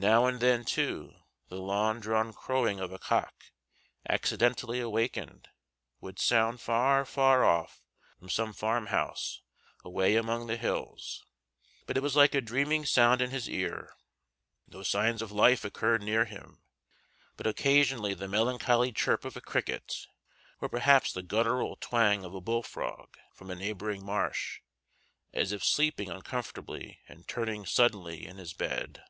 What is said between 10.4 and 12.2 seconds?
the hills; but it was